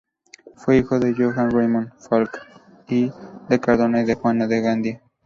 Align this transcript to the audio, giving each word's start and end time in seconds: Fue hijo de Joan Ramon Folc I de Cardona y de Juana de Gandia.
Fue 0.55 0.79
hijo 0.79 0.97
de 0.99 1.13
Joan 1.13 1.51
Ramon 1.51 1.93
Folc 1.99 2.35
I 2.89 3.11
de 3.49 3.59
Cardona 3.59 4.01
y 4.01 4.05
de 4.05 4.15
Juana 4.15 4.47
de 4.47 4.59
Gandia. 4.59 5.03